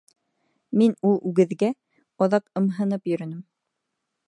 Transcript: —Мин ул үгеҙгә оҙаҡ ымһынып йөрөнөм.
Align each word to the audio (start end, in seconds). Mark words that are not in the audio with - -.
—Мин 0.81 0.95
ул 1.09 1.19
үгеҙгә 1.31 1.69
оҙаҡ 2.27 2.47
ымһынып 2.63 3.13
йөрөнөм. 3.13 3.47